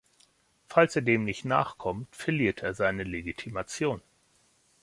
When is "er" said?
0.95-1.03, 2.63-2.73